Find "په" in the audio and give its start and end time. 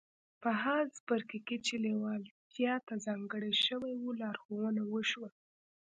0.41-0.49